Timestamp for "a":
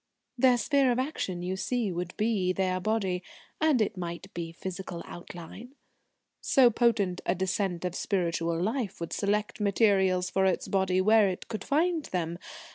7.23-7.35